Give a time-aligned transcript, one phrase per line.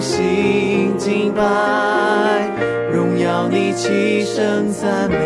[0.00, 1.42] 心敬拜，
[2.92, 5.16] 荣耀你，齐声赞美。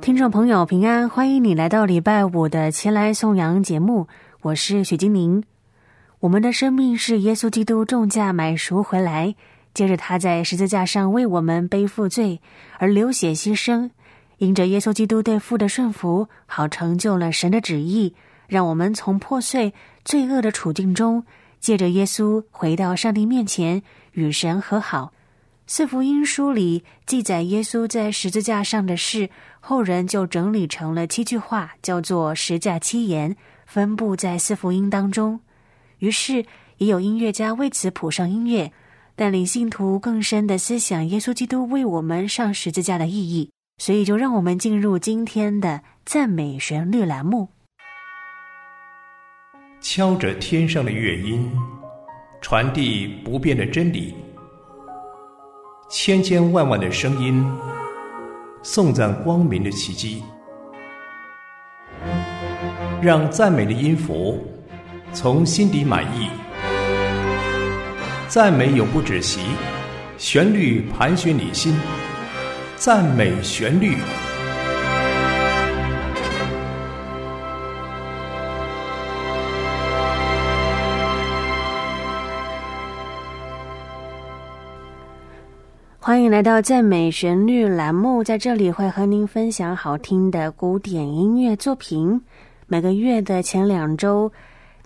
[0.00, 4.08] 听众朋友平安，欢迎你来到礼拜五的前来颂扬节目，
[4.42, 5.44] 我是许金玲。
[6.20, 9.34] 我们的生命是耶稣基督重价买赎回来，
[9.76, 12.40] 接着他在十字架上为我们背负罪
[12.78, 13.90] 而流血牺牲，
[14.38, 18.14] 因着耶稣基督对父的顺服，好成就了神的旨意，
[18.46, 21.26] 让我们从破碎罪恶的处境中，
[21.60, 25.12] 借着耶稣回到上帝面前与神和好。
[25.66, 29.28] 四福音书里记载耶稣在十字架上的事，
[29.60, 35.38] 后人就整理成了七句话，叫做十架七言，分布在四福音当中。
[35.98, 36.46] 于是
[36.78, 38.72] 也有音乐家为此谱上音乐，
[39.16, 43.50] 带领信徒更深的思想耶稣基督为我们上十字架的意义。
[43.78, 47.48] 所以，就让我们进入今天的赞美旋律栏目。
[49.82, 51.50] 敲着天上的乐音，
[52.40, 54.14] 传递不变的真理。
[55.90, 57.44] 千千万万的声音，
[58.62, 60.22] 颂赞光明的奇迹，
[63.02, 64.42] 让赞美的音符
[65.12, 66.30] 从心底满意。
[68.28, 69.40] 赞美永不止息，
[70.18, 71.72] 旋律盘旋你心，
[72.74, 73.94] 赞美旋律。
[86.00, 92.20] 欢迎来到赞美旋律栏目，在这里会和您分享好听的古典音乐作品。
[92.66, 94.32] 每个月的前两周，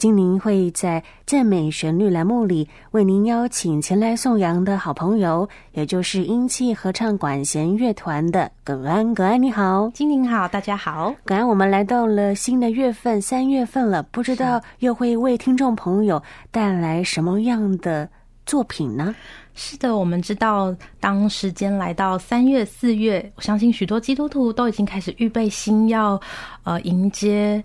[0.01, 9.13] 精灵会在赞美旋律栏目里为您邀请前来颂扬的好朋友，也就是英气合唱管弦乐团的葛安。
[9.13, 11.15] 葛安，你好，精灵好，大家好。
[11.23, 18.09] 葛安，我们来到了新的月份，三月份了，不知道又会为听众朋友带来什么样的
[18.47, 19.15] 作品呢？
[19.53, 26.19] 是的，我们知道，当时间来到三月、四月，我相信许多基督徒都已经开始预备心，要
[26.63, 27.63] 呃迎接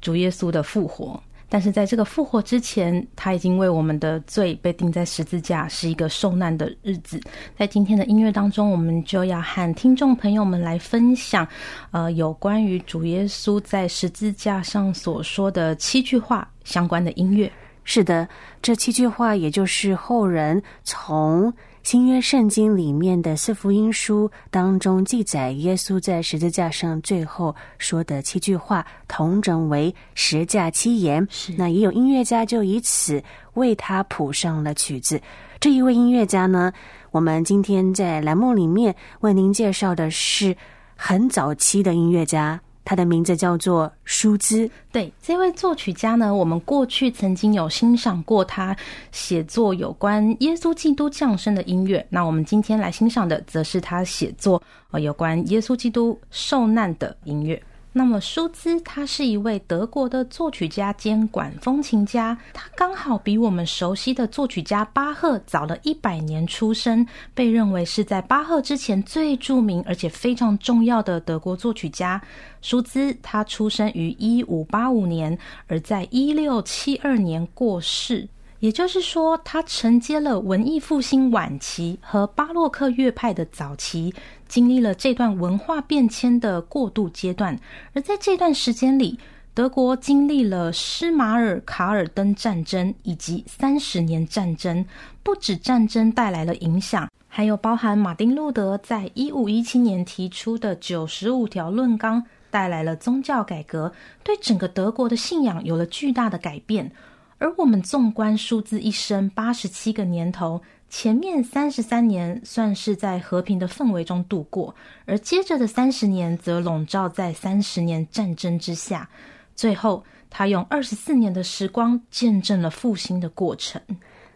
[0.00, 1.22] 主耶稣的复活。
[1.50, 7.20] 但是在这个复活之前，他已经为我们的罪被钉在十字架，是一个受难的日子。
[7.58, 11.46] 在今天的音乐当中，我们就要和听众朋友们来分享，
[11.90, 17.50] 呃，有关于主耶稣在十字架上所说的七句话相关的音乐。
[17.92, 18.28] 是的，
[18.62, 21.52] 这七句话也就是后人从
[21.82, 31.26] 新约圣经里面的四福音书当中记载耶稣在十字架上最后说的七句话，统整为十架七言。
[31.32, 33.20] 是那也有音乐家就以此
[33.54, 35.20] 为他谱上了曲子。
[35.58, 36.72] 这一位音乐家呢，
[37.10, 40.56] 我们今天在栏目里面为您介绍的是
[40.94, 42.60] 很早期的音乐家。
[42.90, 44.68] 他的名字叫做舒兹。
[44.90, 48.76] 对，这位作曲家呢，我们过去曾经有欣赏过他
[49.12, 52.04] 写作有关耶稣基督降生的音乐。
[52.10, 57.62] 那我们今天来欣赏的，则是他写作呃有关耶稣基督受难的音乐。
[57.92, 67.04] 那么舒兹他是一位德国的作曲家兼管风琴家，他刚好比我们熟悉的作曲家巴赫早了一百年出生，
[67.34, 72.22] 被认为是在巴赫之前最著名而且非常重要的德国作曲家。
[72.62, 78.28] 舒兹他出生于一五八五年，而在一六七二年过世。
[78.60, 84.14] 也就是说，他承接了文艺复兴晚期和巴洛克乐派的早期，
[84.46, 87.58] 经历了这段文化变迁的过渡阶段。
[87.94, 89.18] 而在这段时间里，
[89.54, 94.84] 德国经历了施马尔卡尔登战争以及三十年战争，
[95.22, 103.90] 不止战争带来了影响，还有包含马丁路德在一五一七年提出的九十五条论纲，带来了宗教改革，
[104.22, 106.92] 对整个德国的信仰有了巨大的改变。
[107.40, 110.62] 而我们纵观数字一生八十七个年头。
[110.90, 114.74] 前面三十三年算是在和平的氛围中度过，
[115.06, 119.08] 而接着的三十年则笼罩在三十年战争之下。
[119.54, 123.80] 最后，他用二十四年的时光见证了复兴的过程。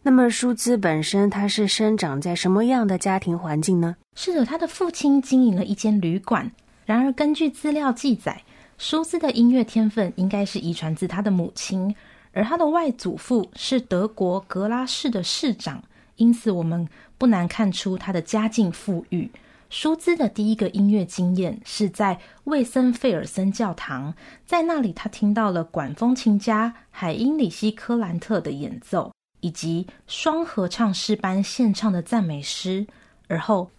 [0.00, 3.96] 那么，舒兹本身他是生长在什么样的家庭环境呢？
[4.14, 6.48] 是的，他的父亲经营了一间旅馆。
[6.86, 8.40] 然而，根据资料记载，
[8.78, 11.92] 舒兹的音乐天分应该是遗传自他的母亲，
[12.34, 15.82] 而他的外祖父是德国格拉市的市长。
[16.16, 16.86] 因此，我们
[17.16, 19.30] 不难看出他的家境富裕。
[19.70, 24.14] 舒兹的第一个音乐经验是在魏森费尔森教堂，
[24.46, 32.86] 在那里他听到了管风琴家海因里希·科兰特的演奏，以及双合唱诗班献唱的赞美诗。
[33.26, 33.70] 而后，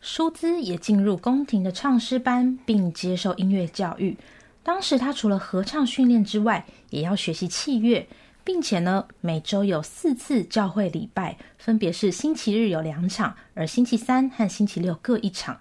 [0.00, 4.16] 舒兹也进入宫廷的唱诗班，并接受音乐教育。
[4.64, 8.04] 当时，他除了合唱训练之外，也要学习器乐。
[8.46, 15.58] 并且呢，每周有四次教会礼拜，分别是星期日有两场，而星期三和星期六各一场。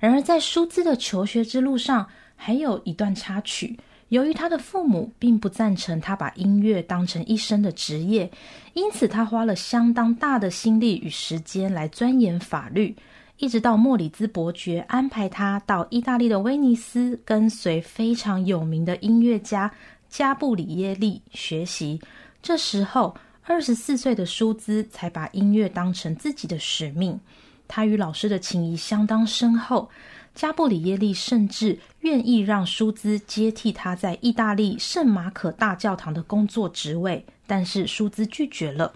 [0.00, 3.78] 然而，在舒兹的求学之路上，还有一段插曲。
[4.08, 8.30] 由于他的父母并不赞成他把音乐当成一生的职业，
[8.72, 12.96] 因此他花了相当大的心力与时间来钻研法律，
[13.38, 19.70] 一直到莫里兹伯爵安排他到意大利的威尼斯，跟随非常有名的音乐家。
[20.08, 22.00] 加布里耶利学习，
[22.40, 27.18] 这时候二十四岁的舒兹才把音乐当成自己的使命。
[27.66, 29.90] 他与老师的情谊相当深厚，
[30.32, 38.92] 加布里耶利甚至愿意让舒兹接替他在意大利圣马可大教堂的工作职位，但是舒兹拒绝了。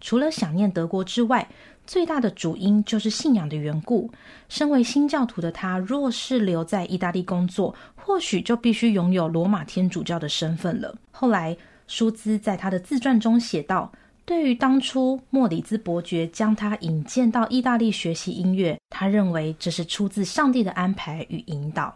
[0.00, 1.46] 除了想念德国之外，
[1.86, 4.10] 最大的主因就是信仰的缘故。
[4.48, 10.94] 身为新教徒的他，若是留在意大利工作，或许就必须拥有罗马天主教的身份了。
[11.10, 13.92] 后来，舒兹在他的自传中写道
[14.24, 21.94] ：“对于当初莫里兹伯爵将他引荐到意大利学习音乐，他认为这是出自上帝的安排与引导。”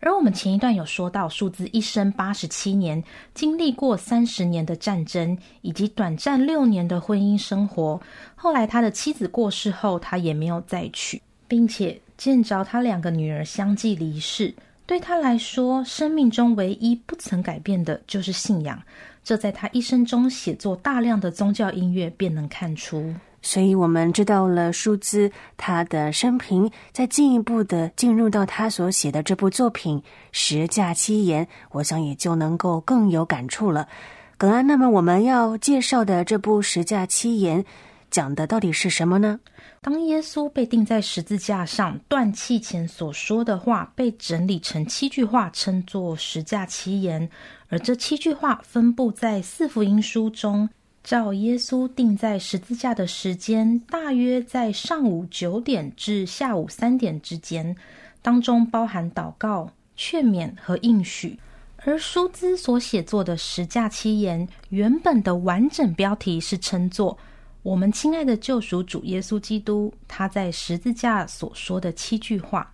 [0.00, 3.02] 而我们前一段有说到，数字一生八十七年，
[3.34, 8.00] 经历过三十年的战争，以及短暂六年的婚姻生活。
[8.36, 14.54] 后来他的妻子过世后，他也没有再娶，并且见着他两个女儿相继离世。
[14.86, 18.80] 对他来说，生命中唯一不曾改变的就是信仰。
[19.24, 23.14] 这在他一生中写作大量的宗教音乐，便能看出。
[23.50, 29.98] 所以，我们知道了舒兹他的生平，再进一步的进入到他所写的这部作品
[30.32, 33.88] 《十架七言》，我想也就能够更有感触了。
[34.36, 37.64] 耿安，那么我们要介绍的这部《十架七言》
[38.10, 39.40] 讲的到底是什么呢？
[39.80, 47.26] 当耶稣被钉在十字架上断气前所说的话，被整理成七句话，称作《十架七言》，
[47.70, 50.68] 而这七句话分布在四福音书中。
[51.08, 57.74] 照耶稣钉在十字架的时间，大约在上午九点至下午三点之间，
[58.20, 61.38] 当中包含祷告、劝勉和应许。
[61.78, 67.16] 而舒兹所写作的十架七言，原本的完整标题是称作
[67.64, 72.70] “我们亲爱的救赎主耶稣基督他在十字架所说的七句话”。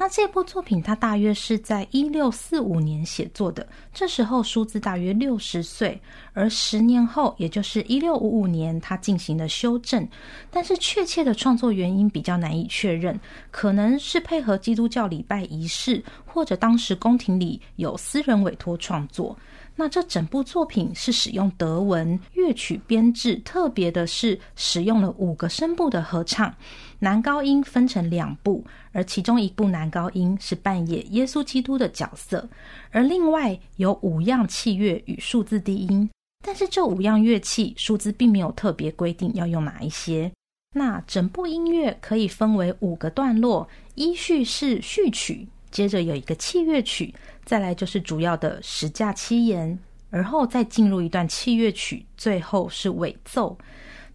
[0.00, 6.00] 那这部作品，他大约是在一六四五年写作的，这时候舒兹大约六十岁，
[6.32, 10.08] 而十年后，也就是一六五五年，他进行了修正，
[10.50, 13.20] 但是确切的创作原因比较难以确认，
[13.50, 19.36] 可能是配合基督教礼拜仪式，或者当时宫廷里有私人委托创作。
[19.76, 26.54] 那这整部作品是使用德文乐曲编制，特别的是使用了五个声部的合唱，
[27.00, 32.48] 男高音分成两部，而其中一部男高音是扮演耶稣基督的角色，
[32.90, 36.08] 而另外有五样器乐与数字低音，
[36.44, 40.30] 但是这五样乐器数字并没有特别规定要用哪一些。
[40.76, 45.48] 那整部音乐可以分为五个段落，依序是序曲。
[45.70, 47.14] 接着有一个器乐曲，
[47.44, 49.78] 再来就是主要的十架七言，
[50.10, 53.56] 而后再进入一段器乐曲，最后是尾奏。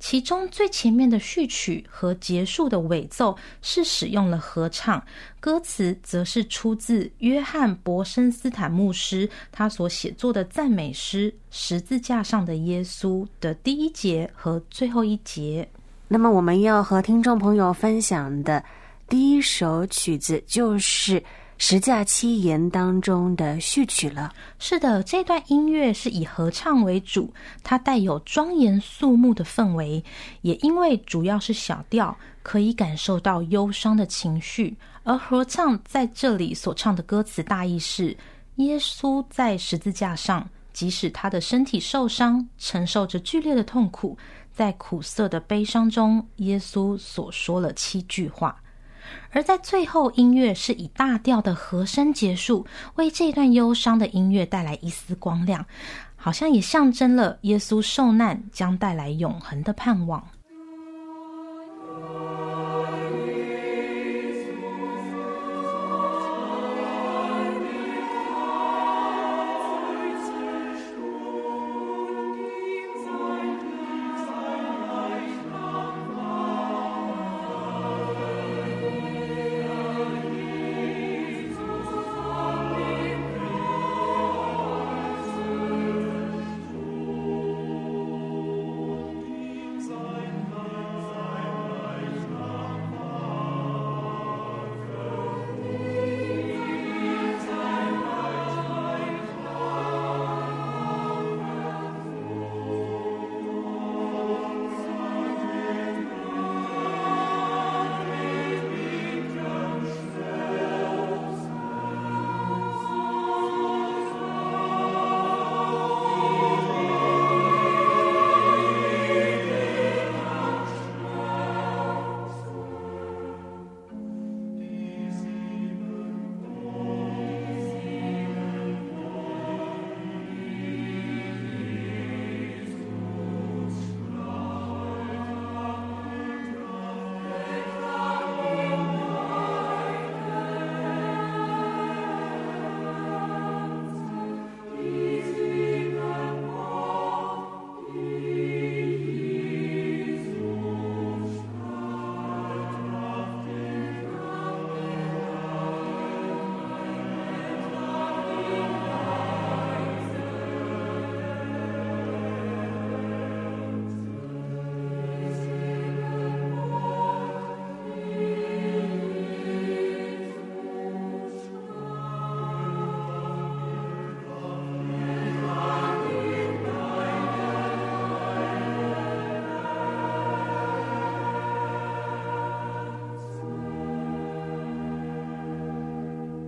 [0.07, 5.03] 其中最前面的序曲和结束的尾奏是使用了合唱，
[5.39, 15.67] 歌词则是出自约翰伯森斯坦牧师他所写作的赞美诗《十字架上的耶稣》的第一节和最后一节。
[16.07, 18.63] 那么我们要和听众朋友分享的
[19.09, 21.19] 第一首曲子就是。
[21.57, 24.33] 十架七言当中的序曲了。
[24.59, 27.33] 是的，这段音乐是以合唱为主，
[27.63, 30.03] 它带有庄严肃穆的氛围，
[30.41, 34.75] 也因为主要是小调，可以感受到忧伤的情绪。
[35.03, 38.17] 而合唱在这里所唱的歌词大意是：
[38.55, 44.17] 耶稣在十字架上，即使他的身体受伤，承受着剧烈的痛苦，
[44.53, 48.61] 在苦涩的悲伤中，耶稣所说了七句话。
[49.31, 55.65] 而在最后，音乐是以大调的和声结束，为这段忧伤的音乐带来一丝光亮，
[56.15, 60.25] 好像也象征了耶稣受难将带来永恒的盼望。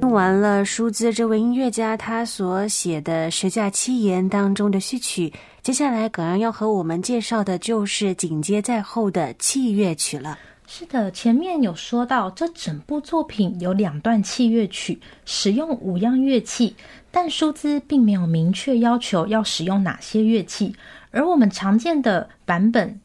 [0.09, 10.37] 完了，舒兹这位音乐家他所写的《十架七言》当中的序曲，接下来葛阳要和我们介绍的就是紧接在后的器乐曲了。
[10.65, 16.75] 是的，前面有说到，这整部作品有两段器乐曲，使用五样乐器，
[17.09, 20.75] 但舒兹并没有明确要求要使用哪些乐器，
[21.11, 22.99] 而我们常见的版本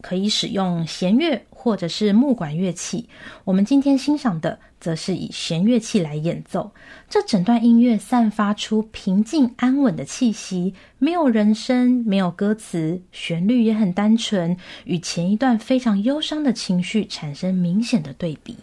[0.00, 3.08] 可以使用弦乐或者是木管乐器。
[3.44, 4.58] 我们今天欣赏的。
[4.80, 6.70] 则是以弦乐器来演奏，
[7.10, 18.56] 这整段音乐散发出平静安稳的气息，没有人声，没有歌词，旋律也很单纯，与前一段非常忧伤的情绪产生明显的对比。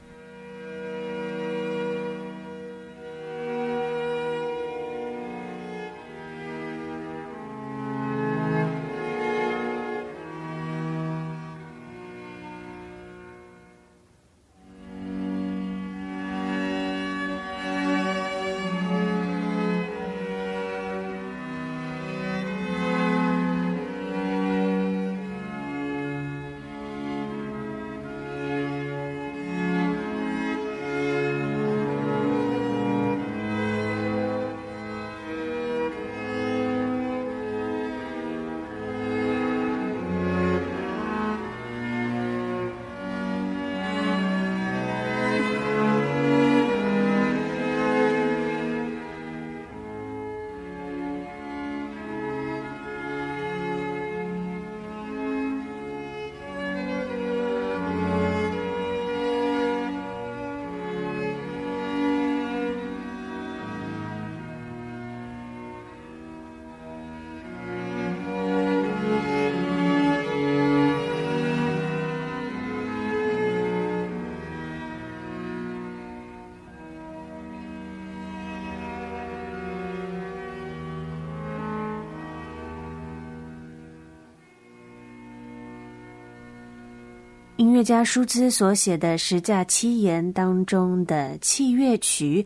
[87.65, 92.45] 音乐家舒兹所写的《十架七言》当中的器乐曲，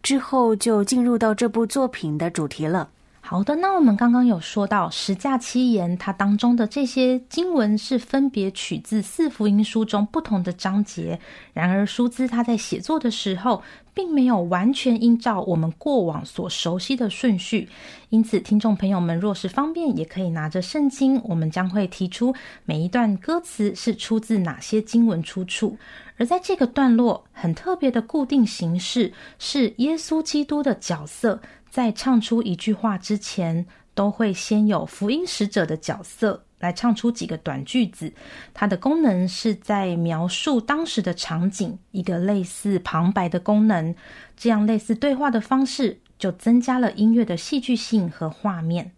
[0.00, 2.88] 之后就进入到这部作品的主题了。
[3.30, 11.20] 好的，那我们刚刚有说到十架七言，它当中的这些经文是分别取自四福音书中不同的章节。
[11.52, 13.62] 然而，舒兹他在写作的时候，
[13.94, 17.68] 并没有完全依照我们过往所熟悉的顺序。
[18.08, 22.34] 因此，听众朋友们若是方便，也可以拿着圣经，我们将会提出
[22.64, 25.78] 每一段歌词是出自哪些经文出处。
[26.16, 31.40] 而在这个段落，很特别的固定形式是耶稣基督的角色。
[31.70, 38.12] 在唱出一句话之前，都会先有福音使者的角色来唱出几个短句子。
[38.52, 43.94] 它的功能是在描述当时的场景，一个类似旁白的功能。
[44.36, 48.90] 这样类似对话的方式，就增加了音乐的戏剧性和画面。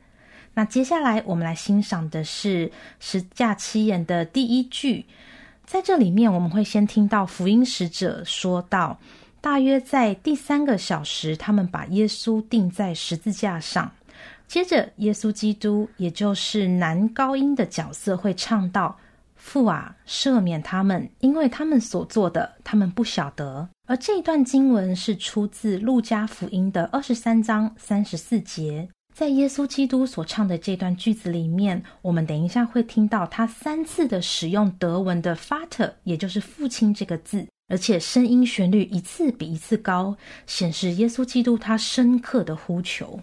[0.54, 5.04] 那接下来我们来欣赏的是十架七言的第一句，
[5.66, 8.98] 在这里面我们会先听到福音使者说道。
[9.42, 13.90] 大约在第三个小时，他们把耶稣钉在十字架上。
[14.46, 18.96] 接着，耶稣基督，也就是男高音的角色，会唱到
[19.34, 28.88] ：“父啊，赦免他们，因为他们所做的，他们不晓得。”而这一段经文是出自路加福音的二十三章三十四节。
[29.12, 37.46] 在耶稣基督所唱的这段句子里面，我们等一下会听到他三次的使用德文的 “father”，也就是“父亲”这个字。
[37.68, 40.16] 而且声音旋律一次比一次高，
[40.46, 43.20] 显示耶稣基督他深刻的呼求。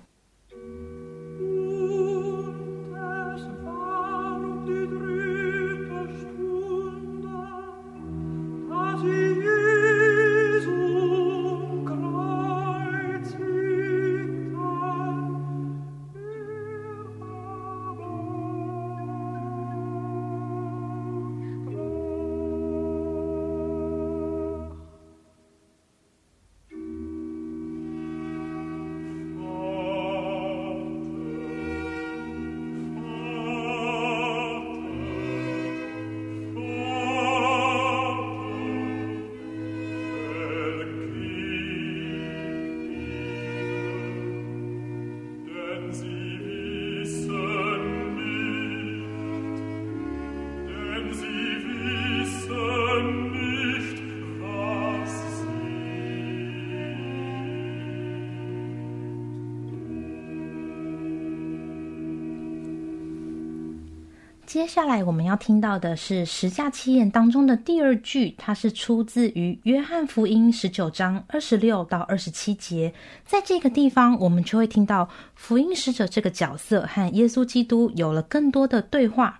[64.59, 72.93] 接下来我们要听到的是十架七言当中的第二句，它是出自于约翰福音十九章二十六到二十七节。
[73.25, 79.39] 在这个地方，我们就会听到福音使者这个角色和耶稣基督有了更多的对话，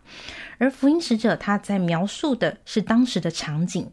[0.57, 3.91] 而福音使者他在描述的是当时的场景，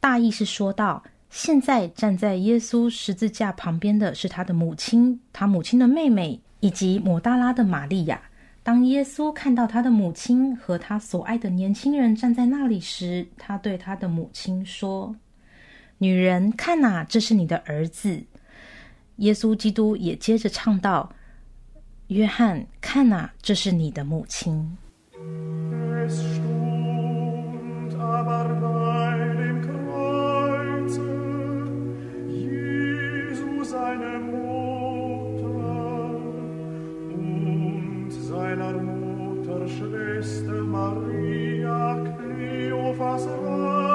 [0.00, 8.20] 大意是说到：现在站在耶稣十字架旁边的是他的母亲，他母亲的妹妹以及抹大拉的玛利亚。
[8.62, 15.16] 当耶稣看到他的母亲和他所爱的年轻人站在那里时，他对他的母亲说
[15.98, 18.22] ：“女人，看呐，这是你的儿子。”
[19.16, 21.10] 耶稣基督也接着唱道
[22.08, 24.76] ：“约翰，看呐，这是你的母亲。”
[38.56, 43.89] meiner Mutter, Schwester Maria, Kleophas Reich,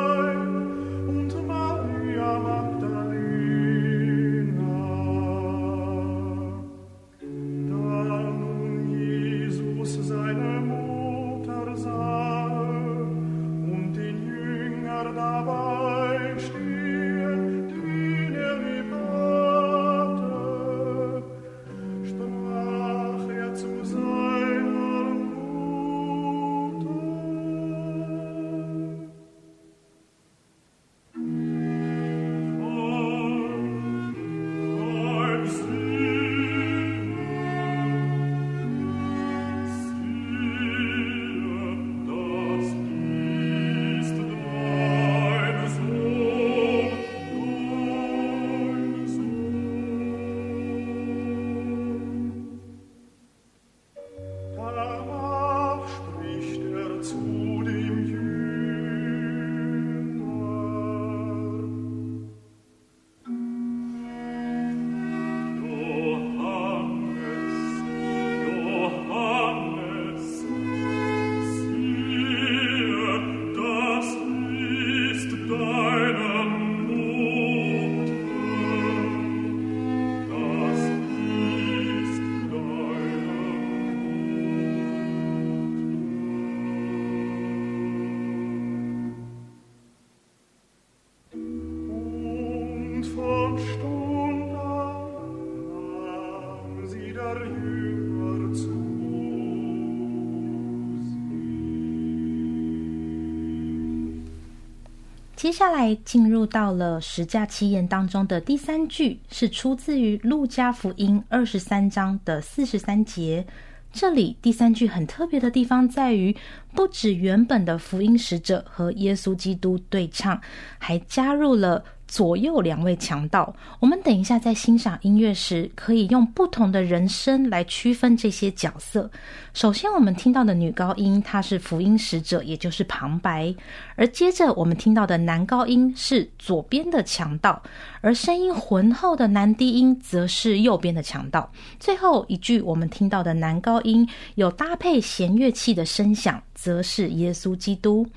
[105.46, 113.46] 接下来进入到了十架七言当中的第三句，是出自于路加福音二十三章的四十三节。
[113.94, 116.36] 这里第三句很特别的地方在于，
[116.74, 120.42] 不止原本的福音使者和耶稣基督对唱，
[120.80, 121.84] 还加入了。
[122.16, 129.12] 左右两位强盗，我们等一下在欣赏音乐时，可以用不同的人声来区分这些角色。
[129.54, 133.54] 首先，我们听到的女高音，她是福音使者，也就是旁白；
[133.98, 137.62] 而接着我们听到的男高音是左边的强盗，
[138.00, 141.52] 而声音浑厚的男低音则是右边的强盗。
[141.82, 146.42] 最后一句，我们听到的男高音有搭配弦乐器的声响。
[146.56, 148.08] 则是耶稣基督。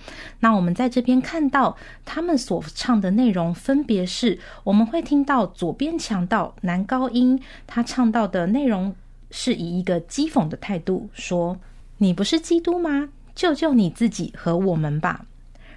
[0.41, 8.95] 那我们在这边看到他们所唱的内容，分别是：我们会听到左边强盗男高音，他唱到的内容
[9.31, 11.59] 是以一个讥讽的态度说
[11.99, 13.11] ：“你不是基督吗？
[13.35, 15.27] 救救你自己和我们吧。”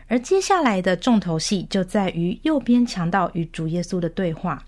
[0.07, 4.63] 而接下来的重头戏就在于右边强盗与主耶稣的对话。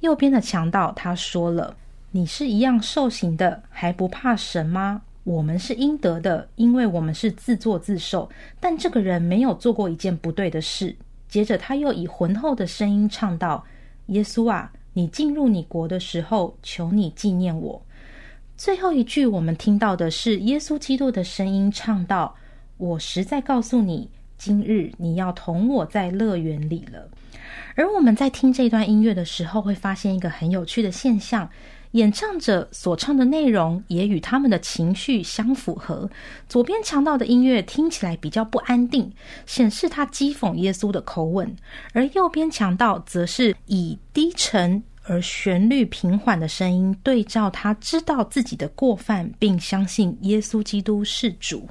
[0.00, 1.76] 右边的强盗他说了
[2.12, 8.26] ：“你是一样受刑的，还不怕神吗？”我们是应得的，因为我们是自作自受。
[8.58, 10.96] 但这个人没有做过一件不对的事。
[11.28, 13.62] 接着，他又以浑厚的声音唱道
[14.08, 17.82] ：“耶稣啊，你进入你国的时候，求你纪念我。”
[18.56, 22.34] 最后一句，我们听到的是耶稣基督的声音唱道
[22.78, 27.06] ：“我实在告诉你，今日你要同我在乐园里了。”
[27.76, 31.50] 而我们在听这段音乐的时候，会发现一个很有趣的现象。
[31.92, 36.08] 演唱者所唱的内容也与他们的情绪相符合。
[36.48, 39.10] 左边强盗的音乐听起来比较不安定，
[39.46, 41.46] 显示他讥讽耶稣的口吻；
[41.92, 51.66] 而右边强盗则是以低沉而旋律平缓的声音对照他知道自己的过犯，并相信耶稣基督是主。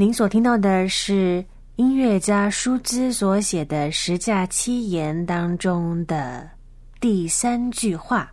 [0.00, 6.48] 您所听到的是音乐家舒兹所写的《十架七言》当中的
[7.00, 8.30] 第三句话。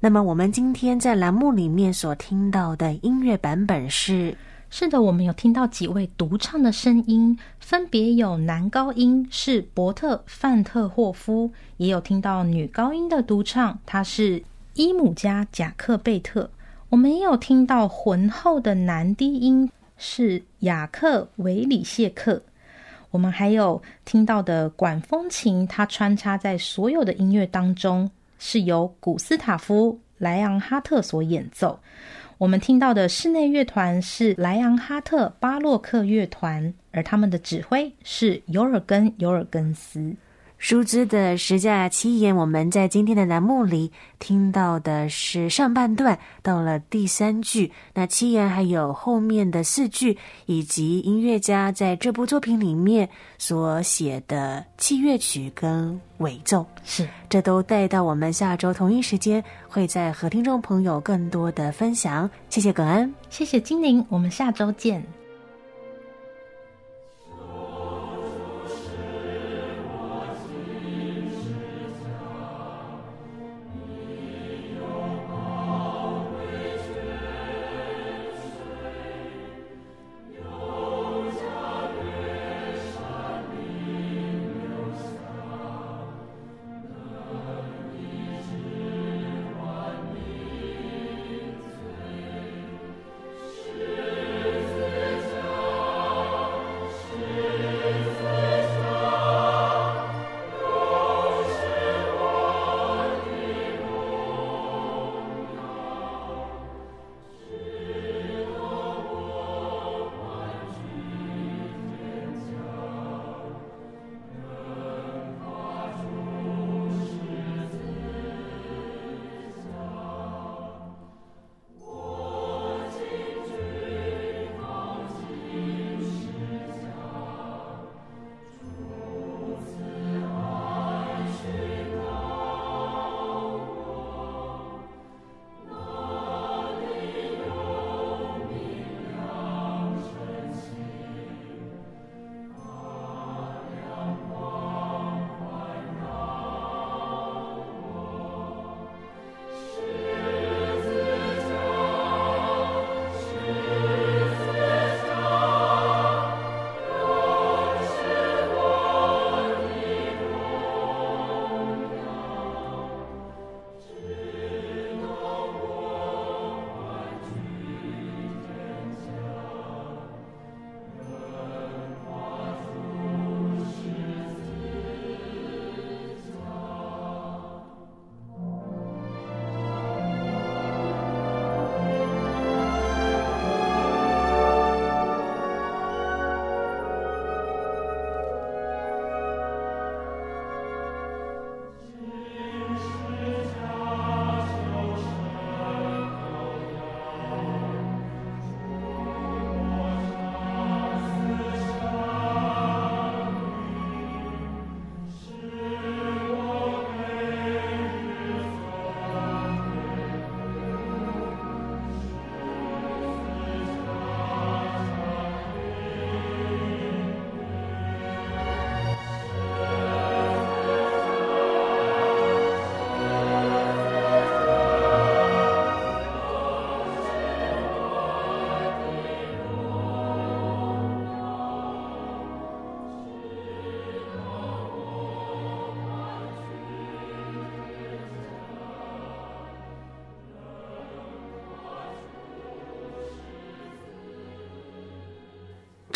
[0.00, 4.36] 那么，我们今天在栏目里面所听到的音乐版本是：
[4.70, 14.42] 是的，我们有听到几位独唱的声音，分别有男高音是伯特范特霍夫，也有听到女高音的独唱，她是
[14.74, 16.50] 伊姆加贾克贝特。
[16.88, 19.70] 我们也有听到浑厚的男低音。
[19.98, 22.40] 是雅克维里谢克。
[23.10, 31.78] 我们还有听到的管风琴，它穿插在所有的音乐当中，是由古斯塔夫·莱昂哈特所演奏。
[32.36, 40.14] 我们听到的室内乐团是莱昂哈特巴洛克乐团，而他们的指挥是尤尔根·尤尔根斯。
[40.58, 47.70] 舒兹的十架七言，我们在今天的栏目里听到的是上半段，到了第三句。
[47.94, 62.28] 那七言还有后面的四句，以及音乐家在这部作品里面所写的器乐曲跟尾奏，是这都带到我们下周同一时间会在和听众朋友更多的分享。
[62.50, 65.17] 谢谢耿安，谢谢精灵，我们下周见。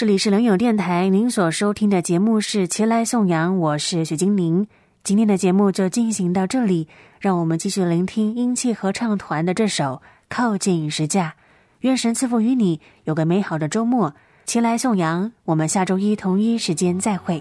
[0.02, 4.66] 这里是冷友电台，您所收听的节目是《前来颂扬》，我是许金玲。
[5.04, 6.88] 今天的节目就进行到这里，
[7.20, 9.84] 让我们继续聆听英气合唱团的这首
[10.28, 11.28] 《靠近石架》。
[11.82, 14.12] 愿神赐福于你，有个美好的周末。
[14.44, 17.40] 前来颂扬，我们下周一同一时间再会。